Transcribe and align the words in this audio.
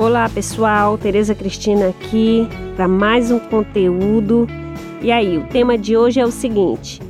Olá 0.00 0.30
pessoal, 0.30 0.96
Tereza 0.96 1.34
Cristina 1.34 1.90
aqui 1.90 2.48
para 2.74 2.88
mais 2.88 3.30
um 3.30 3.38
conteúdo. 3.38 4.46
E 5.02 5.12
aí, 5.12 5.36
o 5.36 5.46
tema 5.48 5.76
de 5.76 5.94
hoje 5.94 6.18
é 6.18 6.24
o 6.24 6.30
seguinte: 6.30 7.02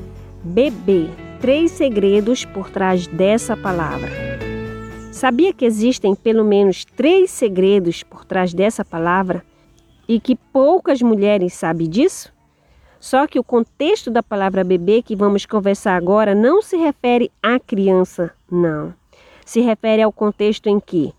bebê, 0.43 1.07
três 1.41 1.71
segredos 1.71 2.45
por 2.45 2.69
trás 2.69 3.07
dessa 3.07 3.57
palavra. 3.57 4.11
Sabia 5.13 5.53
que 5.53 5.65
existem 5.65 6.17
pelo 6.17 6.45
menos 6.45 6.85
três 6.85 7.31
segredos 7.31 8.03
por 8.03 8.25
trás 8.25 8.53
dessa 8.53 8.85
palavra 8.85 9.45
e 10.09 10.19
que 10.19 10.35
poucas 10.35 11.01
mulheres 11.01 11.55
sabem 11.55 11.89
disso? 11.89 12.33
Só 12.99 13.29
que 13.29 13.39
o 13.39 13.45
contexto 13.45 14.11
da 14.11 14.21
palavra 14.21 14.65
bebê 14.65 15.01
que 15.01 15.15
vamos 15.15 15.47
conversar 15.47 15.95
agora 15.95 16.35
não 16.35 16.61
se 16.61 16.77
refere 16.77 17.31
à 17.41 17.61
criança, 17.61 18.33
não. 18.51 18.93
Se 19.47 19.61
refere 19.61 20.03
ao 20.03 20.11
contexto 20.11 20.67
em 20.67 20.81
que 20.81 21.15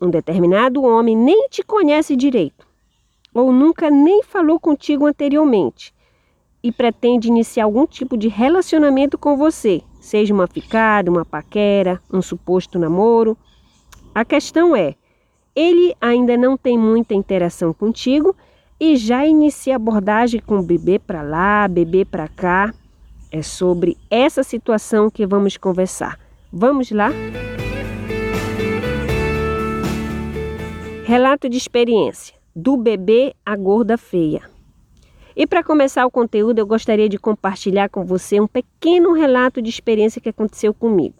um 0.00 0.10
determinado 0.10 0.82
homem 0.82 1.16
nem 1.16 1.48
te 1.48 1.62
conhece 1.62 2.16
direito, 2.16 2.66
ou 3.34 3.52
nunca 3.52 3.90
nem 3.90 4.22
falou 4.22 4.58
contigo 4.58 5.06
anteriormente, 5.06 5.94
e 6.62 6.72
pretende 6.72 7.28
iniciar 7.28 7.64
algum 7.64 7.86
tipo 7.86 8.16
de 8.16 8.28
relacionamento 8.28 9.16
com 9.16 9.36
você, 9.36 9.82
seja 10.00 10.34
uma 10.34 10.46
ficada, 10.46 11.10
uma 11.10 11.24
paquera, 11.24 12.00
um 12.12 12.20
suposto 12.20 12.78
namoro. 12.78 13.36
A 14.14 14.24
questão 14.24 14.74
é, 14.74 14.94
ele 15.54 15.94
ainda 16.00 16.36
não 16.36 16.56
tem 16.56 16.78
muita 16.78 17.14
interação 17.14 17.72
contigo 17.72 18.34
e 18.80 18.96
já 18.96 19.26
inicia 19.26 19.76
abordagem 19.76 20.40
com 20.40 20.62
bebê 20.62 20.98
para 20.98 21.22
lá, 21.22 21.66
bebê 21.68 22.04
para 22.04 22.28
cá. 22.28 22.72
É 23.30 23.42
sobre 23.42 23.96
essa 24.10 24.42
situação 24.42 25.10
que 25.10 25.26
vamos 25.26 25.56
conversar. 25.56 26.18
Vamos 26.50 26.90
lá? 26.90 27.10
Relato 31.10 31.48
de 31.48 31.56
experiência: 31.56 32.34
do 32.54 32.76
bebê 32.76 33.34
à 33.42 33.56
gorda 33.56 33.96
feia. 33.96 34.42
E 35.34 35.46
para 35.46 35.64
começar 35.64 36.04
o 36.04 36.10
conteúdo, 36.10 36.58
eu 36.58 36.66
gostaria 36.66 37.08
de 37.08 37.16
compartilhar 37.16 37.88
com 37.88 38.04
você 38.04 38.38
um 38.38 38.46
pequeno 38.46 39.14
relato 39.14 39.62
de 39.62 39.70
experiência 39.70 40.20
que 40.20 40.28
aconteceu 40.28 40.74
comigo. 40.74 41.16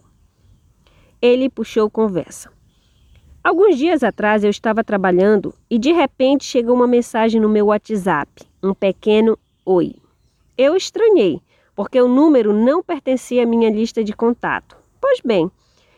Ele 1.19 1.49
puxou 1.49 1.89
conversa. 1.89 2.51
Alguns 3.43 3.79
dias 3.79 4.03
atrás 4.03 4.43
eu 4.43 4.51
estava 4.51 4.83
trabalhando 4.83 5.55
e 5.67 5.79
de 5.79 5.91
repente 5.91 6.43
chegou 6.43 6.75
uma 6.75 6.85
mensagem 6.85 7.41
no 7.41 7.49
meu 7.49 7.65
WhatsApp, 7.65 8.43
um 8.61 8.75
pequeno 8.75 9.39
oi. 9.65 9.95
Eu 10.55 10.75
estranhei, 10.75 11.41
porque 11.75 11.99
o 11.99 12.07
número 12.07 12.53
não 12.53 12.83
pertencia 12.83 13.41
à 13.41 13.45
minha 13.47 13.71
lista 13.71 14.03
de 14.03 14.13
contato. 14.13 14.77
Pois 15.01 15.19
bem, 15.25 15.49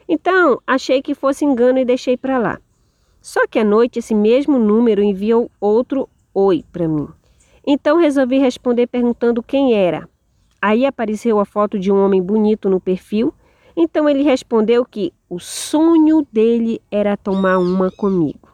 então 0.07 0.61
achei 0.65 1.01
que 1.01 1.13
fosse 1.13 1.43
engano 1.43 1.77
e 1.77 1.83
deixei 1.83 2.15
para 2.15 2.37
lá. 2.37 2.61
Só 3.21 3.45
que 3.47 3.59
à 3.59 3.63
noite 3.63 3.99
esse 3.99 4.15
mesmo 4.15 4.57
número 4.57 5.03
enviou 5.03 5.51
outro 5.59 6.09
oi 6.33 6.65
para 6.71 6.87
mim. 6.87 7.07
Então 7.65 7.97
resolvi 7.97 8.39
responder 8.39 8.87
perguntando 8.87 9.43
quem 9.43 9.75
era. 9.75 10.09
Aí 10.59 10.85
apareceu 10.85 11.39
a 11.39 11.45
foto 11.45 11.77
de 11.77 11.91
um 11.91 12.03
homem 12.03 12.21
bonito 12.21 12.67
no 12.67 12.79
perfil. 12.79 13.31
Então 13.77 14.09
ele 14.09 14.23
respondeu 14.23 14.83
que 14.83 15.13
o 15.29 15.39
sonho 15.39 16.27
dele 16.31 16.81
era 16.89 17.15
tomar 17.15 17.59
uma 17.59 17.91
comigo. 17.91 18.49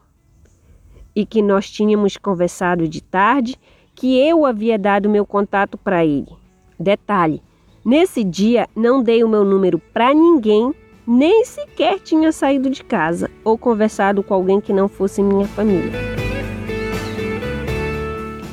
E 1.15 1.25
que 1.25 1.41
nós 1.41 1.69
tínhamos 1.71 2.17
conversado 2.17 2.87
de 2.87 3.02
tarde, 3.02 3.57
que 3.95 4.19
eu 4.19 4.45
havia 4.45 4.77
dado 4.77 5.09
meu 5.09 5.25
contato 5.25 5.77
para 5.77 6.05
ele. 6.05 6.31
Detalhe: 6.77 7.41
nesse 7.83 8.23
dia 8.23 8.67
não 8.75 9.02
dei 9.02 9.23
o 9.23 9.29
meu 9.29 9.45
número 9.45 9.79
para 9.93 10.13
ninguém 10.13 10.73
nem 11.08 11.45
sequer 11.45 12.02
tinha 12.02 12.33
saído 12.33 12.69
de 12.69 12.83
casa 12.83 13.31
ou 13.41 13.58
conversado 13.58 14.22
com 14.22 14.33
alguém 14.33 14.59
que 14.59 14.73
não 14.73 14.89
fosse 14.89 15.23
minha 15.23 15.47
família. 15.47 15.94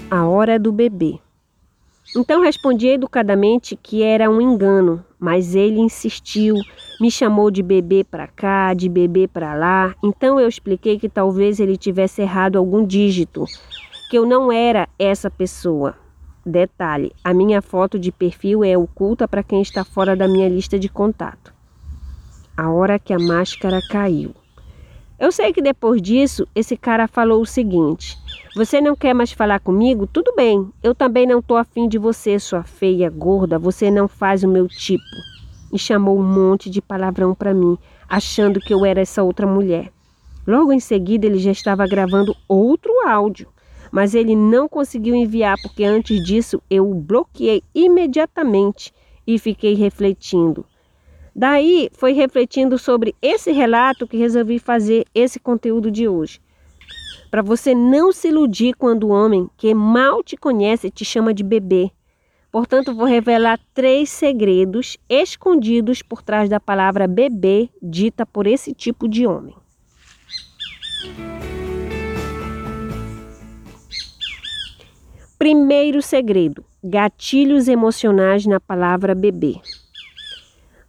A 0.08 0.24
hora 0.28 0.56
do 0.56 0.70
bebê. 0.70 1.18
Então 2.16 2.40
respondi 2.40 2.86
educadamente 2.86 3.74
que 3.74 4.04
era 4.04 4.30
um 4.30 4.40
engano, 4.40 5.04
mas 5.18 5.56
ele 5.56 5.80
insistiu, 5.80 6.54
me 7.00 7.10
chamou 7.10 7.50
de 7.50 7.60
bebê 7.60 8.04
para 8.04 8.28
cá, 8.28 8.72
de 8.72 8.88
bebê 8.88 9.26
para 9.26 9.52
lá. 9.56 9.96
Então 10.00 10.38
eu 10.38 10.46
expliquei 10.46 10.96
que 10.96 11.08
talvez 11.08 11.58
ele 11.58 11.76
tivesse 11.76 12.22
errado 12.22 12.56
algum 12.56 12.86
dígito, 12.86 13.46
que 14.08 14.16
eu 14.16 14.24
não 14.24 14.52
era 14.52 14.88
essa 14.96 15.28
pessoa. 15.28 15.96
Detalhe: 16.46 17.10
a 17.24 17.34
minha 17.34 17.60
foto 17.60 17.98
de 17.98 18.12
perfil 18.12 18.62
é 18.62 18.78
oculta 18.78 19.26
para 19.26 19.42
quem 19.42 19.60
está 19.60 19.82
fora 19.82 20.14
da 20.14 20.28
minha 20.28 20.48
lista 20.48 20.78
de 20.78 20.88
contato 20.88 21.53
a 22.56 22.70
hora 22.70 22.98
que 22.98 23.12
a 23.12 23.18
máscara 23.18 23.80
caiu. 23.90 24.34
Eu 25.18 25.32
sei 25.32 25.52
que 25.52 25.62
depois 25.62 26.00
disso, 26.00 26.46
esse 26.54 26.76
cara 26.76 27.08
falou 27.08 27.40
o 27.40 27.46
seguinte: 27.46 28.16
Você 28.54 28.80
não 28.80 28.94
quer 28.94 29.14
mais 29.14 29.32
falar 29.32 29.60
comigo? 29.60 30.06
Tudo 30.06 30.32
bem, 30.36 30.68
eu 30.82 30.94
também 30.94 31.26
não 31.26 31.42
tô 31.42 31.56
afim 31.56 31.88
de 31.88 31.98
você, 31.98 32.38
sua 32.38 32.62
feia, 32.62 33.10
gorda, 33.10 33.58
você 33.58 33.90
não 33.90 34.06
faz 34.06 34.44
o 34.44 34.48
meu 34.48 34.68
tipo. 34.68 35.04
E 35.72 35.78
chamou 35.78 36.18
um 36.18 36.22
monte 36.22 36.70
de 36.70 36.80
palavrão 36.80 37.34
para 37.34 37.54
mim, 37.54 37.76
achando 38.08 38.60
que 38.60 38.72
eu 38.72 38.84
era 38.84 39.00
essa 39.00 39.22
outra 39.22 39.46
mulher. 39.46 39.90
Logo 40.46 40.72
em 40.72 40.80
seguida, 40.80 41.26
ele 41.26 41.38
já 41.38 41.50
estava 41.50 41.86
gravando 41.86 42.36
outro 42.46 42.92
áudio, 43.06 43.48
mas 43.90 44.14
ele 44.14 44.36
não 44.36 44.68
conseguiu 44.68 45.14
enviar 45.14 45.56
porque 45.62 45.84
antes 45.84 46.22
disso 46.22 46.62
eu 46.68 46.88
o 46.88 46.94
bloqueei 46.94 47.62
imediatamente 47.74 48.92
e 49.26 49.38
fiquei 49.38 49.74
refletindo. 49.74 50.66
Daí 51.34 51.90
foi 51.92 52.12
refletindo 52.12 52.78
sobre 52.78 53.14
esse 53.20 53.50
relato 53.50 54.06
que 54.06 54.16
resolvi 54.16 54.58
fazer 54.60 55.04
esse 55.12 55.40
conteúdo 55.40 55.90
de 55.90 56.06
hoje. 56.06 56.40
Para 57.28 57.42
você 57.42 57.74
não 57.74 58.12
se 58.12 58.28
iludir 58.28 58.74
quando 58.74 59.04
o 59.04 59.10
homem 59.10 59.50
que 59.56 59.74
mal 59.74 60.22
te 60.22 60.36
conhece 60.36 60.90
te 60.90 61.04
chama 61.04 61.34
de 61.34 61.42
bebê. 61.42 61.90
Portanto, 62.52 62.94
vou 62.94 63.04
revelar 63.04 63.58
três 63.74 64.10
segredos 64.10 64.96
escondidos 65.08 66.02
por 66.02 66.22
trás 66.22 66.48
da 66.48 66.60
palavra 66.60 67.08
bebê 67.08 67.68
dita 67.82 68.24
por 68.24 68.46
esse 68.46 68.72
tipo 68.72 69.08
de 69.08 69.26
homem. 69.26 69.56
Primeiro 75.36 76.00
segredo: 76.00 76.64
gatilhos 76.82 77.66
emocionais 77.66 78.46
na 78.46 78.60
palavra 78.60 79.16
bebê. 79.16 79.56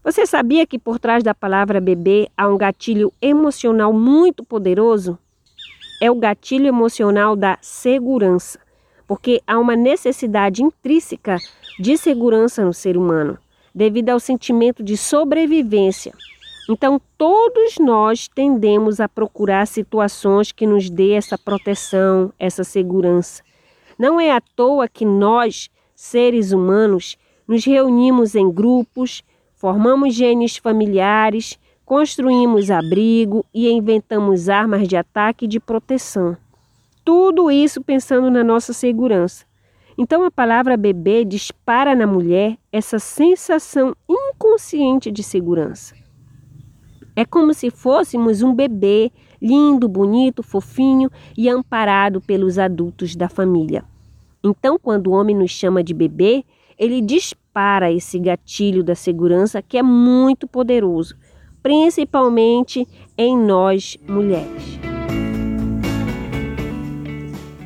Você 0.05 0.27
sabia 0.27 0.67
que 0.67 0.77
por 0.77 0.99
trás 0.99 1.23
da 1.23 1.33
palavra 1.33 1.81
bebê 1.81 2.29
há 2.37 2.47
um 2.47 2.59
gatilho 2.59 3.11
emocional 3.19 3.91
muito 3.91 4.43
poderoso? 4.45 5.17
É 5.99 6.11
o 6.11 6.15
gatilho 6.15 6.67
emocional 6.67 7.35
da 7.35 7.57
segurança, 7.59 8.59
porque 9.07 9.41
há 9.47 9.57
uma 9.57 9.75
necessidade 9.75 10.61
intrínseca 10.61 11.39
de 11.79 11.97
segurança 11.97 12.63
no 12.63 12.71
ser 12.71 12.95
humano, 12.95 13.39
devido 13.73 14.11
ao 14.11 14.19
sentimento 14.19 14.83
de 14.83 14.95
sobrevivência. 14.95 16.13
Então, 16.69 17.01
todos 17.17 17.79
nós 17.79 18.27
tendemos 18.27 18.99
a 18.99 19.09
procurar 19.09 19.65
situações 19.65 20.51
que 20.51 20.67
nos 20.67 20.87
dê 20.87 21.13
essa 21.13 21.35
proteção, 21.35 22.31
essa 22.37 22.63
segurança. 22.63 23.41
Não 23.97 24.21
é 24.21 24.29
à 24.29 24.39
toa 24.39 24.87
que 24.87 25.03
nós, 25.03 25.71
seres 25.95 26.51
humanos, 26.51 27.17
nos 27.47 27.65
reunimos 27.65 28.35
em 28.35 28.51
grupos, 28.51 29.23
Formamos 29.65 30.13
genes 30.13 30.57
familiares, 30.57 31.57
construímos 31.83 32.69
abrigo 32.69 33.43
e 33.51 33.67
inventamos 33.67 34.47
armas 34.47 34.87
de 34.87 34.95
ataque 34.95 35.45
e 35.45 35.47
de 35.47 35.59
proteção. 35.59 36.37
Tudo 37.03 37.49
isso 37.49 37.83
pensando 37.83 38.29
na 38.29 38.43
nossa 38.43 38.73
segurança. 38.73 39.43
Então 39.97 40.23
a 40.23 40.29
palavra 40.29 40.77
bebê 40.77 41.25
dispara 41.25 41.95
na 41.95 42.05
mulher 42.05 42.59
essa 42.71 42.99
sensação 42.99 43.95
inconsciente 44.07 45.09
de 45.09 45.23
segurança. 45.23 45.95
É 47.15 47.25
como 47.25 47.51
se 47.51 47.71
fôssemos 47.71 48.43
um 48.43 48.53
bebê 48.53 49.11
lindo, 49.41 49.89
bonito, 49.89 50.43
fofinho 50.43 51.09
e 51.35 51.49
amparado 51.49 52.21
pelos 52.21 52.59
adultos 52.59 53.15
da 53.15 53.27
família. 53.27 53.83
Então, 54.43 54.77
quando 54.77 55.07
o 55.07 55.13
homem 55.13 55.35
nos 55.35 55.49
chama 55.49 55.83
de 55.83 55.95
bebê, 55.95 56.45
ele 56.77 57.01
dispara 57.01 57.44
esse 57.91 58.19
gatilho 58.19 58.83
da 58.83 58.95
segurança 58.95 59.61
que 59.61 59.77
é 59.77 59.83
muito 59.83 60.47
poderoso, 60.47 61.15
principalmente 61.63 62.87
em 63.17 63.37
nós 63.37 63.97
mulheres. 64.07 64.77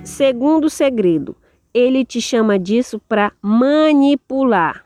Segundo 0.04 0.70
segredo, 0.70 1.36
ele 1.74 2.06
te 2.06 2.22
chama 2.22 2.60
disso 2.60 3.02
para 3.08 3.32
manipular. 3.42 4.86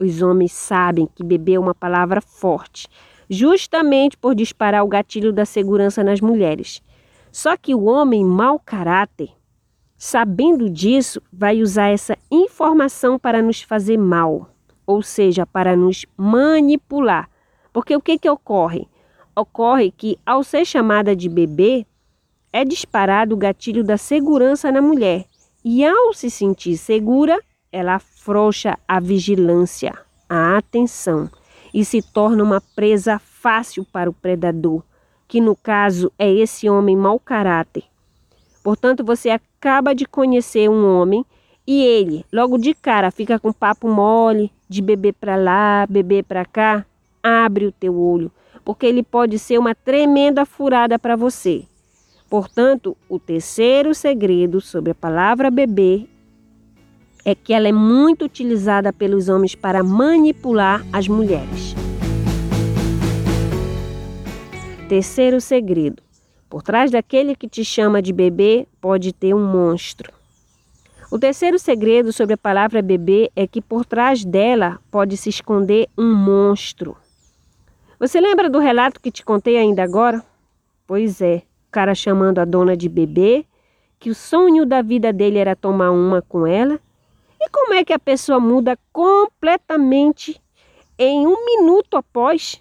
Os 0.00 0.20
homens 0.22 0.52
sabem 0.52 1.08
que 1.14 1.22
beber 1.22 1.54
é 1.54 1.58
uma 1.60 1.74
palavra 1.74 2.20
forte, 2.20 2.88
justamente 3.30 4.16
por 4.16 4.34
disparar 4.34 4.84
o 4.84 4.88
gatilho 4.88 5.32
da 5.32 5.44
segurança 5.44 6.02
nas 6.02 6.20
mulheres. 6.20 6.82
Só 7.30 7.56
que 7.56 7.74
o 7.74 7.84
homem 7.84 8.24
mau 8.24 8.58
caráter 8.58 9.37
sabendo 9.98 10.70
disso, 10.70 11.20
vai 11.32 11.60
usar 11.60 11.88
essa 11.88 12.16
informação 12.30 13.18
para 13.18 13.42
nos 13.42 13.60
fazer 13.60 13.98
mal, 13.98 14.48
ou 14.86 15.02
seja, 15.02 15.44
para 15.44 15.76
nos 15.76 16.06
manipular. 16.16 17.28
Porque 17.72 17.96
o 17.96 18.00
que, 18.00 18.16
que 18.16 18.30
ocorre? 18.30 18.86
Ocorre 19.34 19.90
que, 19.90 20.16
ao 20.24 20.44
ser 20.44 20.64
chamada 20.64 21.14
de 21.16 21.28
bebê, 21.28 21.84
é 22.52 22.64
disparado 22.64 23.34
o 23.34 23.38
gatilho 23.38 23.82
da 23.82 23.96
segurança 23.96 24.70
na 24.70 24.80
mulher. 24.80 25.26
E 25.64 25.84
ao 25.84 26.14
se 26.14 26.30
sentir 26.30 26.76
segura, 26.76 27.38
ela 27.70 27.96
afrouxa 27.96 28.78
a 28.86 29.00
vigilância, 29.00 29.92
a 30.28 30.56
atenção 30.56 31.28
e 31.74 31.84
se 31.84 32.00
torna 32.00 32.42
uma 32.42 32.60
presa 32.60 33.18
fácil 33.18 33.84
para 33.84 34.08
o 34.08 34.12
predador, 34.12 34.82
que 35.26 35.40
no 35.40 35.54
caso 35.54 36.10
é 36.18 36.32
esse 36.32 36.68
homem 36.68 36.96
mau 36.96 37.18
caráter. 37.18 37.84
Portanto, 38.68 39.02
você 39.02 39.30
acaba 39.30 39.94
de 39.94 40.04
conhecer 40.04 40.68
um 40.68 40.84
homem 40.86 41.24
e 41.66 41.82
ele, 41.82 42.22
logo 42.30 42.58
de 42.58 42.74
cara, 42.74 43.10
fica 43.10 43.38
com 43.38 43.50
papo 43.50 43.88
mole, 43.88 44.52
de 44.68 44.82
beber 44.82 45.14
para 45.14 45.36
lá, 45.36 45.86
beber 45.88 46.22
para 46.22 46.44
cá. 46.44 46.84
Abre 47.22 47.64
o 47.64 47.72
teu 47.72 47.98
olho, 47.98 48.30
porque 48.66 48.84
ele 48.84 49.02
pode 49.02 49.38
ser 49.38 49.56
uma 49.56 49.74
tremenda 49.74 50.44
furada 50.44 50.98
para 50.98 51.16
você. 51.16 51.64
Portanto, 52.28 52.94
o 53.08 53.18
terceiro 53.18 53.94
segredo 53.94 54.60
sobre 54.60 54.92
a 54.92 54.94
palavra 54.94 55.50
beber 55.50 56.06
é 57.24 57.34
que 57.34 57.54
ela 57.54 57.68
é 57.68 57.72
muito 57.72 58.26
utilizada 58.26 58.92
pelos 58.92 59.30
homens 59.30 59.54
para 59.54 59.82
manipular 59.82 60.84
as 60.92 61.08
mulheres. 61.08 61.74
Terceiro 64.90 65.40
segredo: 65.40 66.02
por 66.48 66.62
trás 66.62 66.90
daquele 66.90 67.36
que 67.36 67.48
te 67.48 67.64
chama 67.64 68.00
de 68.00 68.12
bebê 68.12 68.66
pode 68.80 69.12
ter 69.12 69.34
um 69.34 69.44
monstro. 69.44 70.12
O 71.10 71.18
terceiro 71.18 71.58
segredo 71.58 72.12
sobre 72.12 72.34
a 72.34 72.38
palavra 72.38 72.82
bebê 72.82 73.30
é 73.34 73.46
que 73.46 73.62
por 73.62 73.84
trás 73.84 74.24
dela 74.24 74.78
pode 74.90 75.16
se 75.16 75.28
esconder 75.28 75.88
um 75.96 76.14
monstro. 76.14 76.96
Você 77.98 78.20
lembra 78.20 78.50
do 78.50 78.58
relato 78.58 79.00
que 79.00 79.10
te 79.10 79.24
contei 79.24 79.56
ainda 79.56 79.82
agora? 79.82 80.22
Pois 80.86 81.20
é, 81.20 81.42
o 81.68 81.70
cara 81.70 81.94
chamando 81.94 82.38
a 82.38 82.44
dona 82.44 82.76
de 82.76 82.88
bebê, 82.88 83.44
que 83.98 84.10
o 84.10 84.14
sonho 84.14 84.64
da 84.64 84.82
vida 84.82 85.12
dele 85.12 85.38
era 85.38 85.56
tomar 85.56 85.90
uma 85.90 86.22
com 86.22 86.46
ela. 86.46 86.78
E 87.40 87.48
como 87.50 87.74
é 87.74 87.84
que 87.84 87.92
a 87.92 87.98
pessoa 87.98 88.38
muda 88.38 88.78
completamente 88.92 90.40
em 90.98 91.26
um 91.26 91.44
minuto 91.44 91.96
após? 91.96 92.60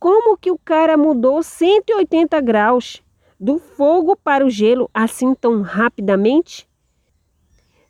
Como 0.00 0.34
que 0.38 0.50
o 0.50 0.56
cara 0.56 0.96
mudou 0.96 1.42
180 1.42 2.40
graus 2.40 3.02
do 3.38 3.58
fogo 3.58 4.16
para 4.16 4.46
o 4.46 4.48
gelo 4.48 4.88
assim 4.94 5.34
tão 5.34 5.60
rapidamente? 5.60 6.66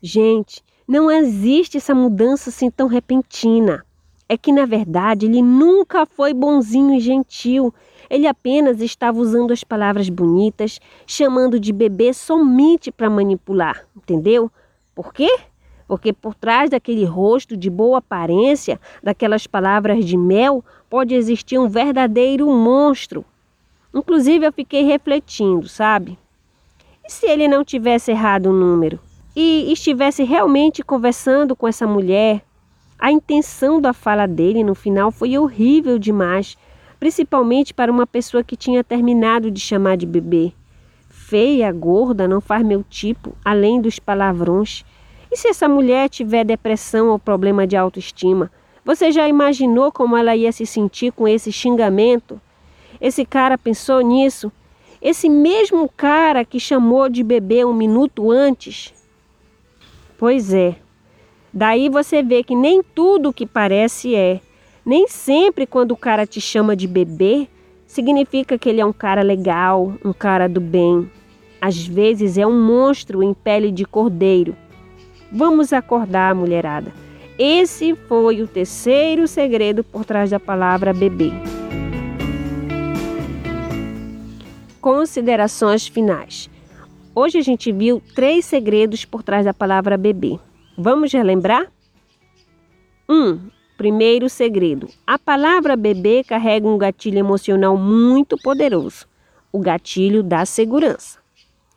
Gente, 0.03 0.61
não 0.89 1.09
existe 1.09 1.77
essa 1.77 1.95
mudança 1.95 2.51
assim 2.51 2.69
tão 2.69 2.89
repentina. 2.89 3.87
É 4.29 4.37
que 4.37 4.51
na 4.51 4.67
verdade 4.67 5.27
ele 5.27 5.41
nunca 5.41 6.05
foi 6.05 6.35
bonzinho 6.35 6.95
e 6.95 6.99
gentil. 6.99 7.73
Ele 8.11 8.27
apenas 8.27 8.81
estava 8.81 9.21
usando 9.21 9.53
as 9.53 9.63
palavras 9.63 10.09
bonitas, 10.09 10.81
chamando 11.07 11.61
de 11.61 11.73
bebê 11.73 12.13
somente 12.13 12.91
para 12.91 13.09
manipular, 13.09 13.87
entendeu? 13.97 14.51
Por 14.97 15.15
quê? 15.15 15.29
Porque 15.91 16.13
por 16.13 16.37
trás 16.37 16.71
daquele 16.71 17.05
rosto 17.05 17.57
de 17.57 17.69
boa 17.69 17.99
aparência, 17.99 18.81
daquelas 19.03 19.49
palavras 19.49 20.05
de 20.05 20.17
mel, 20.17 20.65
pode 20.89 21.17
existir 21.17 21.59
um 21.59 21.69
verdadeiro 21.69 22.47
monstro. 22.47 23.25
Inclusive 23.93 24.47
eu 24.47 24.53
fiquei 24.53 24.85
refletindo, 24.85 25.69
sabe? 25.69 26.17
E 27.05 27.11
se 27.11 27.27
ele 27.27 27.49
não 27.49 27.65
tivesse 27.65 28.13
errado 28.13 28.47
o 28.47 28.53
número? 28.53 29.01
e 29.35 29.73
estivesse 29.73 30.25
realmente 30.25 30.83
conversando 30.83 31.55
com 31.55 31.67
essa 31.67 31.87
mulher, 31.87 32.43
a 32.99 33.11
intenção 33.11 33.81
da 33.81 33.93
fala 33.93 34.27
dele 34.27 34.63
no 34.63 34.75
final 34.75 35.11
foi 35.11 35.39
horrível 35.39 35.99
demais, 35.99 36.57
principalmente 36.99 37.73
para 37.73 37.91
uma 37.91 38.07
pessoa 38.07 38.45
que 38.45 38.57
tinha 38.57 38.85
terminado 38.85 39.51
de 39.51 39.61
chamar 39.61 39.97
de 39.97 40.05
bebê. 40.05 40.53
Feia, 41.09 41.73
gorda, 41.73 42.27
não 42.27 42.41
faz 42.41 42.65
meu 42.65 42.83
tipo, 42.83 43.33
além 43.45 43.81
dos 43.81 43.99
palavrões. 43.99 44.85
E 45.31 45.37
se 45.37 45.49
essa 45.49 45.69
mulher 45.69 46.09
tiver 46.09 46.45
depressão 46.45 47.09
ou 47.09 47.19
problema 47.19 47.67
de 47.67 47.77
autoestima? 47.77 48.51
Você 48.85 49.13
já 49.13 49.29
imaginou 49.29 49.93
como 49.93 50.17
ela 50.17 50.35
ia 50.35 50.53
se 50.53 50.67
sentir 50.67 51.13
com 51.13 51.29
esse 51.29 51.53
xingamento? 51.53 52.41
Esse 53.01 53.25
cara 53.25 53.59
pensou 53.59 54.01
nisso? 54.01 54.51
Esse 55.01 55.29
mesmo 55.29 55.89
cara 55.97 56.45
que 56.45 56.59
chamou 56.59 57.09
de 57.09 57.23
bebê 57.23 57.65
um 57.65 57.73
minuto 57.73 58.31
antes 58.31 58.93
Pois 60.21 60.53
é. 60.53 60.77
Daí 61.51 61.89
você 61.89 62.23
vê 62.23 62.43
que 62.43 62.55
nem 62.55 62.83
tudo 62.83 63.33
que 63.33 63.47
parece 63.47 64.15
é. 64.15 64.39
Nem 64.85 65.09
sempre 65.09 65.67
quando 65.67 65.93
o 65.93 65.97
cara 65.97 66.27
te 66.27 66.39
chama 66.43 66.77
de 66.77 66.87
bebê, 66.87 67.49
significa 67.87 68.59
que 68.59 68.69
ele 68.69 68.83
é 68.83 68.85
um 68.85 68.93
cara 68.93 69.23
legal, 69.23 69.95
um 70.05 70.13
cara 70.13 70.47
do 70.47 70.61
bem. 70.61 71.11
Às 71.59 71.87
vezes 71.87 72.37
é 72.37 72.47
um 72.47 72.63
monstro 72.63 73.23
em 73.23 73.33
pele 73.33 73.73
de 73.73 73.87
cordeiro. 73.87 74.55
Vamos 75.33 75.73
acordar, 75.73 76.35
mulherada. 76.35 76.93
Esse 77.39 77.95
foi 77.95 78.43
o 78.43 78.47
terceiro 78.47 79.27
segredo 79.27 79.83
por 79.83 80.05
trás 80.05 80.31
da 80.31 80.41
palavra 80.41 80.93
bebê. 80.93 81.31
Considerações 84.81 85.87
finais. 85.87 86.51
Hoje 87.15 87.39
a 87.39 87.43
gente 87.43 87.73
viu 87.73 88.03
três 88.15 88.45
segredos 88.45 89.05
por 89.05 89.23
trás 89.23 89.45
da 89.45 89.55
palavra 89.55 89.97
bebê. 89.97 90.39
Vamos 90.77 91.13
relembrar? 91.13 91.71
1. 93.09 93.15
Um, 93.15 93.41
primeiro 93.77 94.29
segredo: 94.29 94.89
a 95.07 95.19
palavra 95.19 95.77
bebê 95.77 96.25
carrega 96.25 96.69
um 96.69 96.79
gatilho 96.79 97.19
emocional 97.19 97.77
muito 97.77 98.37
poderoso 98.37 99.11
o 99.53 99.59
gatilho 99.59 100.23
da 100.23 100.45
segurança. 100.45 101.19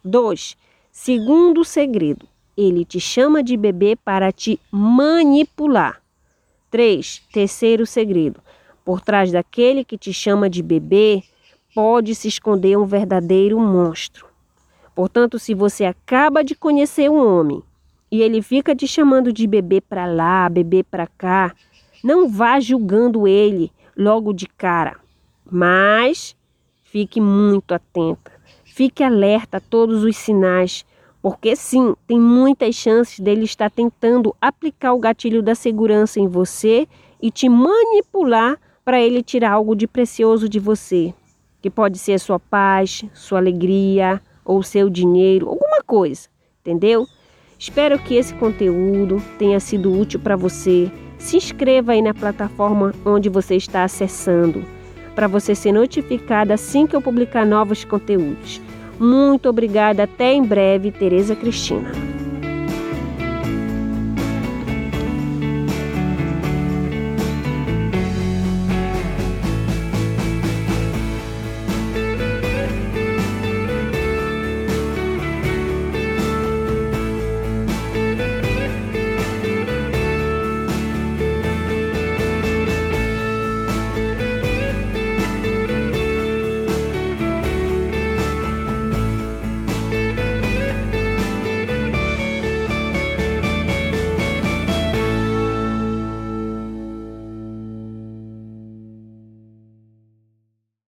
2. 0.04 0.56
Segundo 0.92 1.64
segredo: 1.64 2.28
ele 2.58 2.86
te 2.86 3.00
chama 3.00 3.44
de 3.44 3.58
bebê 3.58 3.96
para 3.96 4.32
te 4.32 4.60
manipular. 4.72 6.02
3. 6.70 7.22
Terceiro 7.32 7.86
segredo: 7.86 8.42
por 8.84 9.02
trás 9.02 9.32
daquele 9.32 9.84
que 9.84 9.98
te 9.98 10.14
chama 10.14 10.50
de 10.50 10.62
bebê 10.62 11.24
pode 11.74 12.14
se 12.14 12.28
esconder 12.28 12.78
um 12.78 12.86
verdadeiro 12.86 13.60
monstro. 13.60 14.28
Portanto, 14.96 15.40
se 15.40 15.54
você 15.54 15.86
acaba 15.86 16.44
de 16.44 16.54
conhecer 16.54 17.10
um 17.10 17.26
homem 17.26 17.64
e 18.12 18.22
ele 18.22 18.42
fica 18.42 18.76
te 18.76 18.88
chamando 18.88 19.34
de 19.34 19.48
bebê 19.48 19.82
para 19.82 20.06
lá, 20.06 20.48
bebê 20.48 20.84
para 20.84 21.08
cá, 21.08 21.56
não 22.04 22.30
vá 22.30 22.60
julgando 22.60 23.28
ele 23.28 23.72
logo 23.98 24.34
de 24.34 24.46
cara, 24.46 24.98
mas 25.50 26.36
fique 26.84 27.20
muito 27.20 27.74
atenta. 27.74 28.32
Fique 28.64 29.04
alerta 29.04 29.58
a 29.58 29.62
todos 29.62 30.04
os 30.04 30.18
sinais, 30.18 30.86
porque 31.24 31.56
sim, 31.56 31.96
tem 32.06 32.20
muitas 32.20 32.76
chances 32.76 33.18
dele 33.18 33.46
estar 33.46 33.72
tentando 33.72 34.36
aplicar 34.42 34.92
o 34.92 35.00
gatilho 35.00 35.42
da 35.42 35.56
segurança 35.56 36.20
em 36.20 36.28
você 36.28 36.86
e 37.22 37.32
te 37.32 37.48
manipular 37.48 38.60
para 38.84 39.02
ele 39.02 39.24
tirar 39.24 39.54
algo 39.54 39.74
de 39.74 39.88
precioso 39.88 40.50
de 40.50 40.60
você, 40.60 41.14
que 41.62 41.70
pode 41.70 41.98
ser 41.98 42.20
sua 42.20 42.38
paz, 42.38 43.06
sua 43.14 43.40
alegria, 43.40 44.22
ou 44.44 44.62
seu 44.62 44.90
dinheiro, 44.90 45.48
alguma 45.48 45.82
coisa, 45.82 46.28
entendeu? 46.60 47.08
Espero 47.58 47.98
que 47.98 48.16
esse 48.16 48.34
conteúdo 48.34 49.24
tenha 49.40 49.62
sido 49.62 49.98
útil 49.98 50.20
para 50.20 50.36
você. 50.36 50.92
Se 51.18 51.38
inscreva 51.38 51.94
aí 51.94 52.02
na 52.02 52.14
plataforma 52.14 52.94
onde 53.06 53.30
você 53.30 53.56
está 53.56 53.86
acessando, 53.86 54.62
para 55.16 55.30
você 55.30 55.56
ser 55.56 55.72
notificada 55.72 56.54
assim 56.54 56.86
que 56.86 56.94
eu 56.94 57.02
publicar 57.02 57.46
novos 57.46 57.86
conteúdos. 57.86 58.60
Muito 59.00 59.50
obrigada, 59.50 60.04
até 60.04 60.34
em 60.34 60.44
breve, 60.44 60.92
Tereza 60.92 61.36
Cristina. 61.36 62.13